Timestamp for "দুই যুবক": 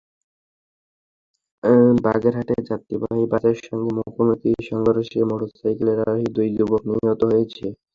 6.35-6.81